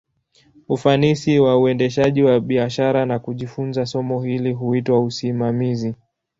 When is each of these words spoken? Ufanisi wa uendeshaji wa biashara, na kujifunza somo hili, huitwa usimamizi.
Ufanisi 0.69 1.39
wa 1.39 1.57
uendeshaji 1.59 2.23
wa 2.23 2.39
biashara, 2.39 3.05
na 3.05 3.19
kujifunza 3.19 3.85
somo 3.85 4.23
hili, 4.23 4.51
huitwa 4.53 4.99
usimamizi. 4.99 5.95